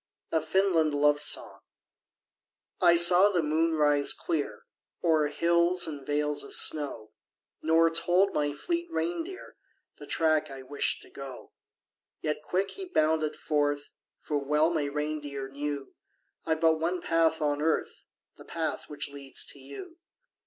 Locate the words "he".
12.71-12.85